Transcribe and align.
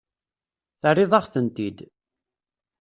Terriḍ-aɣ-tent-id. 0.79 1.77